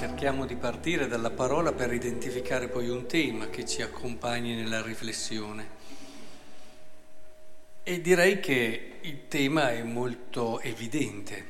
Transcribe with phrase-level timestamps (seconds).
[0.00, 5.68] cerchiamo di partire dalla parola per identificare poi un tema che ci accompagni nella riflessione.
[7.82, 11.44] E direi che il tema è molto evidente.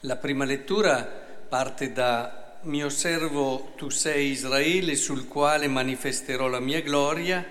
[0.00, 6.82] La prima lettura parte da mio servo tu sei Israele sul quale manifesterò la mia
[6.82, 7.48] gloria,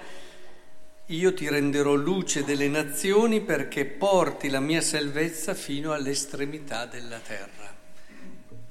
[1.08, 7.76] io ti renderò luce delle nazioni perché porti la mia salvezza fino all'estremità della terra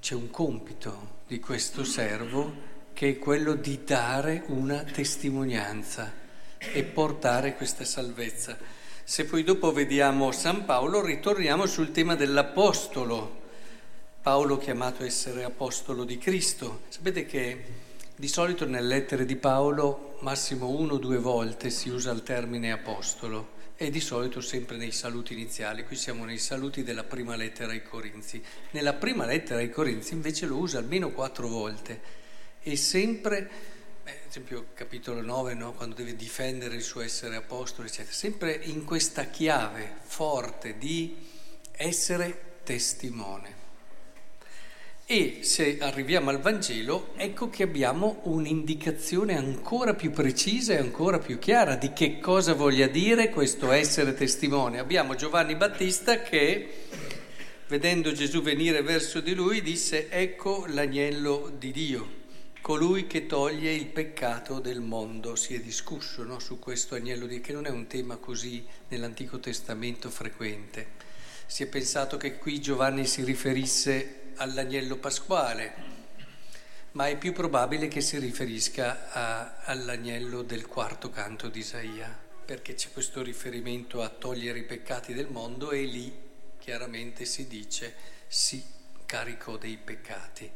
[0.04, 2.52] c'è un compito di questo servo
[2.92, 6.12] che è quello di dare una testimonianza
[6.58, 8.54] e portare questa salvezza.
[9.02, 13.44] Se poi dopo vediamo San Paolo, ritorniamo sul tema dell'apostolo.
[14.20, 16.82] Paolo chiamato essere apostolo di Cristo.
[16.88, 17.64] Sapete che
[18.16, 22.70] di solito nelle lettere di Paolo massimo uno o due volte si usa il termine
[22.70, 25.84] apostolo e di solito sempre nei saluti iniziali.
[25.84, 28.41] Qui siamo nei saluti della prima lettera ai Corinzi.
[28.70, 32.22] Nella prima lettera ai Corinzi invece lo usa almeno quattro volte
[32.62, 33.50] e sempre,
[34.05, 35.72] beh, ad esempio capitolo 9, no?
[35.72, 41.16] quando deve difendere il suo essere apostolo, eccetera, sempre in questa chiave forte di
[41.72, 43.63] essere testimone.
[45.06, 51.38] E se arriviamo al Vangelo, ecco che abbiamo un'indicazione ancora più precisa e ancora più
[51.38, 54.78] chiara di che cosa voglia dire questo essere testimone.
[54.78, 56.86] Abbiamo Giovanni Battista che,
[57.69, 62.22] vedendo Gesù venire verso di lui, disse, ecco l'agnello di Dio,
[62.62, 65.36] colui che toglie il peccato del mondo.
[65.36, 68.64] Si è discusso no, su questo agnello di Dio, che non è un tema così
[68.88, 71.02] nell'Antico Testamento frequente.
[71.44, 75.74] Si è pensato che qui Giovanni si riferisse all'agnello pasquale,
[76.92, 82.74] ma è più probabile che si riferisca a, all'agnello del quarto canto di Isaia, perché
[82.74, 86.12] c'è questo riferimento a togliere i peccati del mondo e lì
[86.59, 87.94] chiaramente si dice
[88.26, 88.62] si
[89.06, 90.50] caricò dei peccati.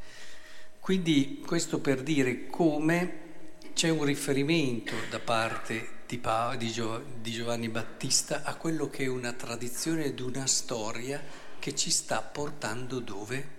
[0.80, 3.26] Quindi questo per dire come
[3.74, 9.04] c'è un riferimento da parte di, pa- di, Gio- di Giovanni Battista a quello che
[9.04, 11.22] è una tradizione ed una storia
[11.58, 13.56] che ci sta portando dove?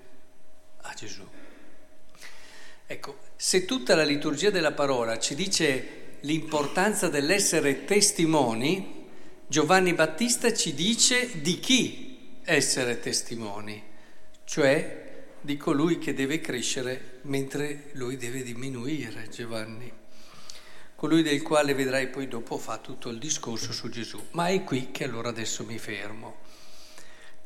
[0.81, 1.27] A Gesù.
[2.85, 9.05] Ecco, se tutta la liturgia della parola ci dice l'importanza dell'essere testimoni,
[9.47, 13.81] Giovanni Battista ci dice di chi essere testimoni,
[14.43, 15.07] cioè
[15.41, 19.91] di colui che deve crescere mentre lui deve diminuire, Giovanni.
[20.95, 24.21] Colui del quale vedrai poi dopo fa tutto il discorso su Gesù.
[24.31, 26.39] Ma è qui che allora adesso mi fermo.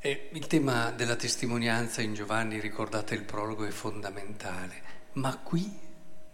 [0.05, 4.81] E il tema della testimonianza in Giovanni, ricordate il prologo, è fondamentale,
[5.13, 5.79] ma qui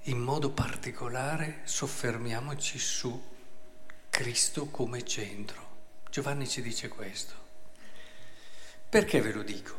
[0.05, 3.23] in modo particolare soffermiamoci su
[4.09, 5.67] Cristo come centro.
[6.09, 7.35] Giovanni ci dice questo.
[8.89, 9.75] Perché ve lo dico?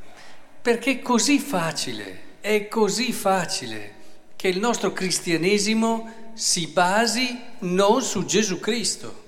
[0.63, 3.95] Perché è così facile, è così facile
[4.37, 9.20] che il nostro cristianesimo si basi non su Gesù Cristo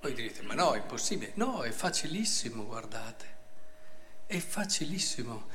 [0.00, 1.32] voi direte, ma no, è impossibile.
[1.34, 3.26] No, è facilissimo, guardate.
[4.26, 5.48] È facilissimo.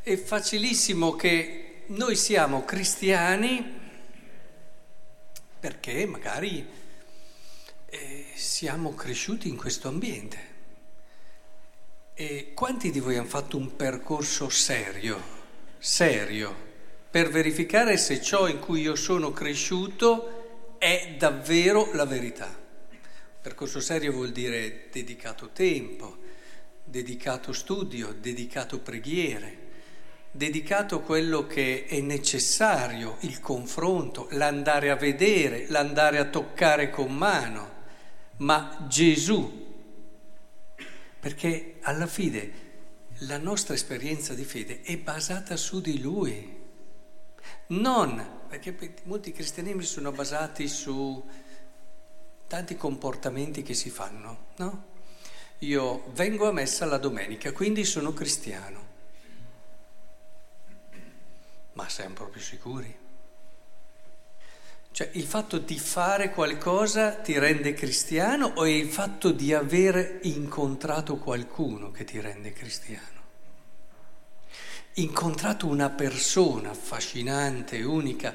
[0.00, 3.78] È facilissimo che noi siamo cristiani
[5.58, 6.66] perché magari
[7.86, 10.48] eh, siamo cresciuti in questo ambiente.
[12.14, 15.20] E quanti di voi hanno fatto un percorso serio,
[15.78, 16.68] serio,
[17.10, 22.60] per verificare se ciò in cui io sono cresciuto è davvero la verità?
[23.40, 26.18] Percorso serio vuol dire dedicato tempo,
[26.84, 29.68] dedicato studio, dedicato preghiere,
[30.30, 37.78] dedicato quello che è necessario, il confronto, l'andare a vedere, l'andare a toccare con mano,
[38.38, 39.68] ma Gesù,
[41.18, 42.68] perché alla fine
[43.20, 46.58] la nostra esperienza di fede è basata su di Lui,
[47.68, 51.24] non perché molti cristianesimi sono basati su
[52.50, 54.86] tanti comportamenti che si fanno, no?
[55.58, 58.88] Io vengo a messa la domenica, quindi sono cristiano.
[61.74, 62.92] Ma siamo proprio sicuri?
[64.90, 70.18] Cioè il fatto di fare qualcosa ti rende cristiano o è il fatto di aver
[70.22, 73.20] incontrato qualcuno che ti rende cristiano?
[74.94, 78.34] Incontrato una persona affascinante, unica,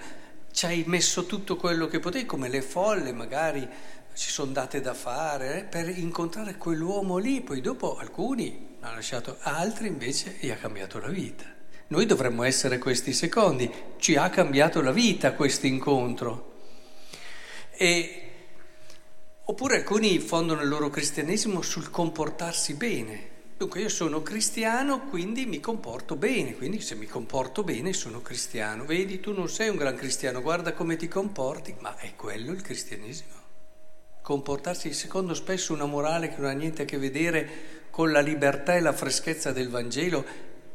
[0.53, 3.67] ci hai messo tutto quello che potevi, come le folle magari
[4.15, 9.37] ci sono date da fare eh, per incontrare quell'uomo lì, poi dopo alcuni hanno lasciato,
[9.41, 11.43] altri invece gli ha cambiato la vita.
[11.87, 16.53] Noi dovremmo essere questi secondi, ci ha cambiato la vita questo incontro.
[17.71, 18.31] E,
[19.43, 25.61] oppure alcuni fondano il loro cristianesimo sul comportarsi bene, Dunque io sono cristiano, quindi mi
[25.61, 28.83] comporto bene, quindi se mi comporto bene sono cristiano.
[28.83, 32.61] Vedi, tu non sei un gran cristiano, guarda come ti comporti, ma è quello il
[32.61, 33.44] cristianesimo.
[34.25, 37.47] Comportarsi secondo spesso una morale che non ha niente a che vedere
[37.91, 40.25] con la libertà e la freschezza del Vangelo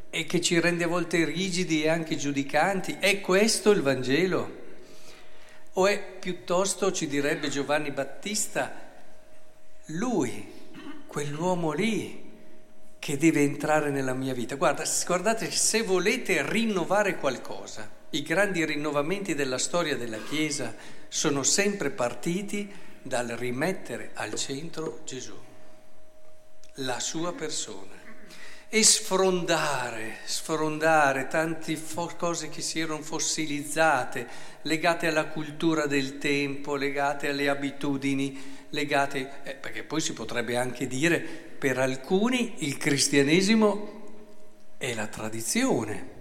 [0.08, 2.98] e che ci rende a volte rigidi e anche giudicanti.
[3.00, 4.56] È questo il Vangelo?
[5.72, 8.72] O è piuttosto, ci direbbe Giovanni Battista,
[9.86, 10.48] lui,
[11.08, 12.30] quell'uomo lì,
[13.00, 14.54] che deve entrare nella mia vita.
[14.54, 20.72] Guarda, guardate, se volete rinnovare qualcosa, i grandi rinnovamenti della storia della Chiesa
[21.08, 25.36] sono sempre partiti dal rimettere al centro Gesù,
[26.74, 27.98] la sua persona.
[28.72, 34.28] E sfrondare, sfrondare tante fo- cose che si erano fossilizzate,
[34.62, 40.86] legate alla cultura del tempo, legate alle abitudini, legate, eh, perché poi si potrebbe anche
[40.86, 43.98] dire per alcuni il cristianesimo
[44.78, 46.19] è la tradizione,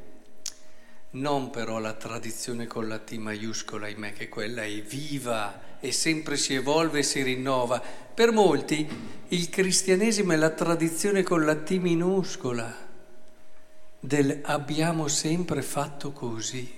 [1.11, 6.37] non però la tradizione con la T maiuscola, ahimè, che quella è viva e sempre
[6.37, 7.81] si evolve e si rinnova.
[7.81, 8.87] Per molti
[9.29, 12.87] il cristianesimo è la tradizione con la T minuscola,
[13.99, 16.77] del abbiamo sempre fatto così.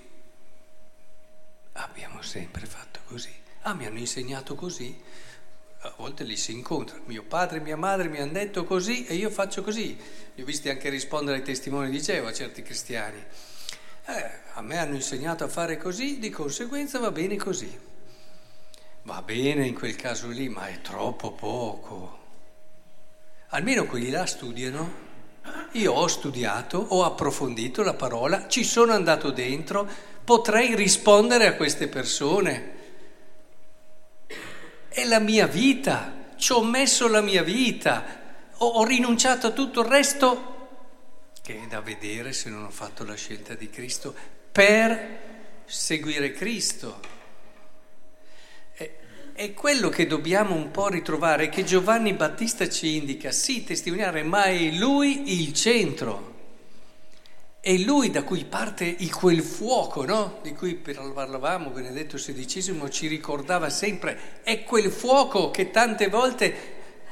[1.74, 3.34] Abbiamo sempre fatto così.
[3.62, 5.00] Ah, mi hanno insegnato così
[5.84, 7.00] a volte li si incontra.
[7.06, 9.98] Mio padre e mia madre mi hanno detto così e io faccio così.
[10.36, 13.24] Li ho visti anche rispondere ai testimoni di Geova certi cristiani.
[14.16, 17.80] Eh, a me hanno insegnato a fare così, di conseguenza va bene così.
[19.04, 22.20] Va bene in quel caso lì, ma è troppo poco.
[23.50, 25.10] Almeno quelli là studiano.
[25.74, 29.90] Io ho studiato, ho approfondito la parola, ci sono andato dentro,
[30.24, 32.80] potrei rispondere a queste persone
[34.94, 38.04] è la mia vita, ci ho messo la mia vita,
[38.58, 40.61] ho, ho rinunciato a tutto il resto,
[41.42, 44.14] che è da vedere se non ho fatto la scelta di Cristo,
[44.52, 45.20] per
[45.66, 47.00] seguire Cristo.
[49.34, 54.44] È, quello che dobbiamo un po' ritrovare, che Giovanni Battista ci indica, sì, testimoniare, ma
[54.44, 56.30] è lui il centro.
[57.60, 60.40] È lui da cui parte quel fuoco, no?
[60.44, 66.56] Di cui parlavamo, Benedetto XVI ci ricordava sempre, è quel fuoco che tante volte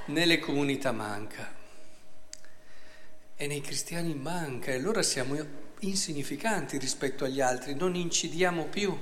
[0.06, 1.59] nelle comunità manca.
[3.42, 5.38] E nei cristiani manca, e allora siamo
[5.80, 8.94] insignificanti rispetto agli altri, non incidiamo più,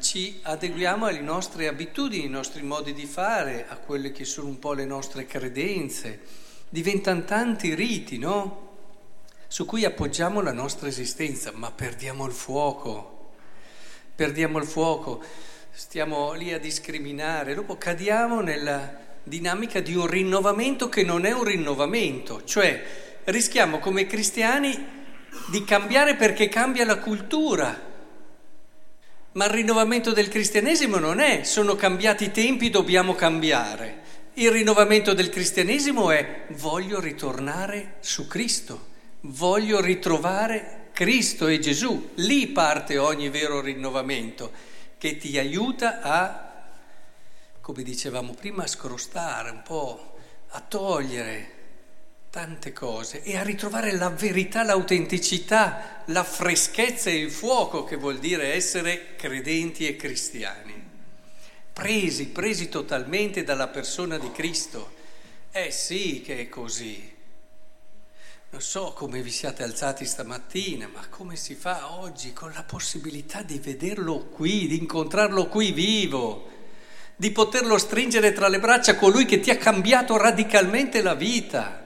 [0.00, 4.58] ci adeguiamo alle nostre abitudini, ai nostri modi di fare, a quelle che sono un
[4.58, 6.20] po' le nostre credenze.
[6.70, 8.70] Diventano tanti riti, no?
[9.48, 13.32] su cui appoggiamo la nostra esistenza, ma perdiamo il fuoco,
[14.14, 15.22] perdiamo il fuoco,
[15.70, 21.44] stiamo lì a discriminare, dopo cadiamo nella dinamica di un rinnovamento che non è un
[21.44, 25.00] rinnovamento, cioè rischiamo come cristiani
[25.48, 27.90] di cambiare perché cambia la cultura.
[29.32, 34.00] Ma il rinnovamento del cristianesimo non è, sono cambiati i tempi, dobbiamo cambiare.
[34.34, 38.90] Il rinnovamento del cristianesimo è voglio ritornare su Cristo
[39.22, 42.10] voglio ritrovare Cristo e Gesù.
[42.16, 44.50] Lì parte ogni vero rinnovamento
[44.98, 46.64] che ti aiuta a,
[47.60, 50.16] come dicevamo prima, a scrostare un po',
[50.50, 51.60] a togliere
[52.32, 58.18] tante cose e a ritrovare la verità, l'autenticità, la freschezza e il fuoco che vuol
[58.18, 60.82] dire essere credenti e cristiani.
[61.74, 64.94] Presi, presi totalmente dalla persona di Cristo.
[65.50, 67.14] Eh sì che è così.
[68.48, 73.42] Non so come vi siate alzati stamattina, ma come si fa oggi con la possibilità
[73.42, 76.48] di vederlo qui, di incontrarlo qui vivo,
[77.14, 81.81] di poterlo stringere tra le braccia colui che ti ha cambiato radicalmente la vita.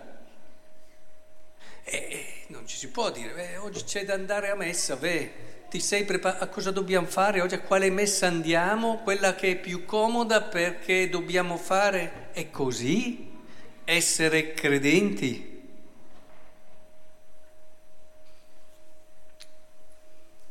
[2.76, 6.44] Ci si può dire, beh, oggi c'è da andare a messa, beh, ti sei preparato,
[6.44, 7.54] a cosa dobbiamo fare oggi?
[7.54, 8.98] A quale messa andiamo?
[8.98, 12.28] Quella che è più comoda perché dobbiamo fare?
[12.32, 13.32] È così?
[13.82, 15.62] Essere credenti?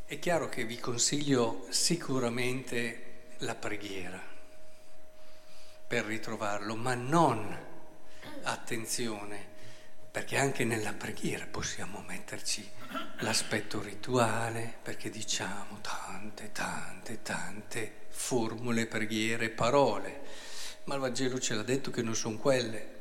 [0.06, 4.20] È chiaro che vi consiglio sicuramente la preghiera
[5.86, 7.56] per ritrovarlo, ma non,
[8.42, 9.54] attenzione,
[10.16, 12.66] perché anche nella preghiera possiamo metterci
[13.20, 20.22] l'aspetto rituale, perché diciamo tante, tante, tante formule, preghiere, parole,
[20.86, 22.94] ma il Vangelo ce l'ha detto che non sono quelle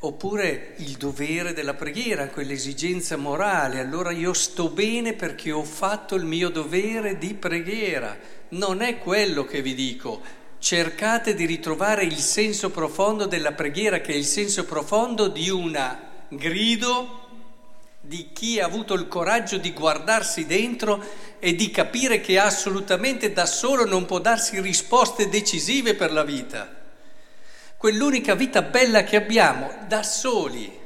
[0.00, 6.26] oppure il dovere della preghiera, quell'esigenza morale, allora io sto bene perché ho fatto il
[6.26, 8.14] mio dovere di preghiera.
[8.50, 10.20] Non è quello che vi dico.
[10.58, 16.05] Cercate di ritrovare il senso profondo della preghiera, che è il senso profondo di una
[16.28, 17.24] grido
[18.00, 21.02] di chi ha avuto il coraggio di guardarsi dentro
[21.38, 26.74] e di capire che assolutamente da solo non può darsi risposte decisive per la vita.
[27.76, 30.84] Quell'unica vita bella che abbiamo, da soli,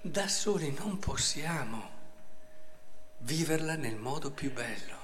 [0.00, 1.94] da soli non possiamo
[3.18, 4.94] viverla nel modo più bello.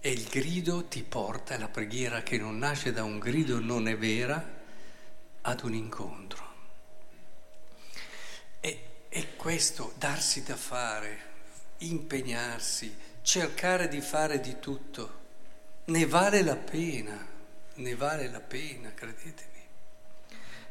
[0.00, 3.96] E il grido ti porta, la preghiera che non nasce da un grido non è
[3.96, 4.58] vera,
[5.42, 6.49] ad un incontro.
[9.12, 11.18] E, questo, darsi da fare,
[11.78, 15.18] impegnarsi, cercare di fare di tutto,
[15.86, 17.26] ne vale la pena,
[17.74, 19.66] ne vale la pena, credetemi.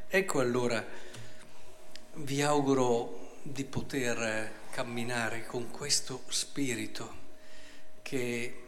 [0.07, 0.85] Ecco allora,
[2.13, 7.17] vi auguro di poter camminare con questo spirito
[8.01, 8.63] che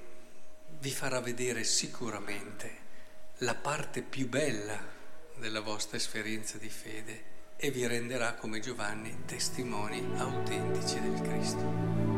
[0.80, 2.76] vi farà vedere sicuramente
[3.38, 4.78] la parte più bella
[5.38, 7.24] della vostra esperienza di fede
[7.64, 12.11] e vi renderà come Giovanni testimoni autentici del Cristo.